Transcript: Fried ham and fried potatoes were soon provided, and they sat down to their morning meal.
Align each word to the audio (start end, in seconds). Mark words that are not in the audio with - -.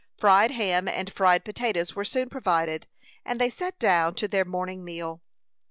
Fried 0.17 0.49
ham 0.49 0.87
and 0.87 1.13
fried 1.13 1.45
potatoes 1.45 1.95
were 1.95 2.03
soon 2.03 2.27
provided, 2.27 2.87
and 3.23 3.39
they 3.39 3.51
sat 3.51 3.77
down 3.77 4.15
to 4.15 4.27
their 4.27 4.45
morning 4.45 4.83
meal. 4.83 5.21